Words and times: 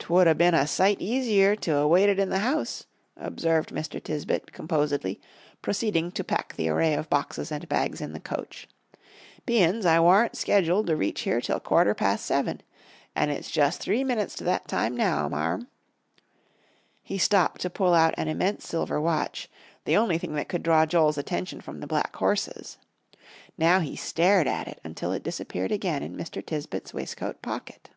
"'Twould 0.00 0.26
'a' 0.26 0.34
been 0.34 0.54
a 0.54 0.66
sight 0.66 1.00
easier 1.00 1.54
to 1.54 1.76
'a' 1.76 1.86
waited 1.86 2.18
in 2.18 2.28
th' 2.30 2.34
house," 2.38 2.84
observed 3.16 3.70
Mr. 3.70 4.02
Tisbett, 4.02 4.52
composedly, 4.52 5.20
proceeding 5.62 6.10
to 6.10 6.24
pack 6.24 6.54
the 6.56 6.68
array 6.68 6.94
of 6.94 7.08
boxes 7.08 7.52
and 7.52 7.68
bags 7.68 8.00
in 8.00 8.12
the 8.12 8.20
coach, 8.20 8.68
"bein's 9.46 9.86
I 9.86 10.00
warn't 10.00 10.36
schedooled 10.36 10.88
to 10.88 10.96
reach 10.96 11.20
here 11.22 11.40
till 11.40 11.60
quarter 11.60 11.94
past 11.94 12.26
seven. 12.26 12.60
And 13.14 13.30
it's 13.30 13.50
just 13.50 13.80
three 13.80 14.02
minutes 14.02 14.34
to 14.34 14.44
that 14.44 14.66
time 14.66 14.96
now, 14.96 15.28
Marm." 15.28 15.68
He 17.04 17.16
stopped 17.16 17.60
to 17.60 17.70
pull 17.70 17.94
out 17.94 18.14
an 18.18 18.26
immense 18.26 18.66
silver 18.66 19.00
watch, 19.00 19.48
the 19.84 19.96
only 19.96 20.18
thing 20.18 20.34
that 20.34 20.48
could 20.48 20.64
draw 20.64 20.84
Joel's 20.84 21.16
attention 21.16 21.60
from 21.60 21.78
the 21.78 21.86
black 21.86 22.14
horses. 22.16 22.76
Now 23.56 23.78
he 23.78 23.94
stared 23.94 24.48
at 24.48 24.66
it 24.66 24.80
until 24.82 25.12
it 25.12 25.22
disappeared 25.22 25.70
again 25.70 26.02
in 26.02 26.16
Mr. 26.16 26.44
Tisbett's 26.44 26.92
waistcoat 26.92 27.40
pocket. 27.40 27.88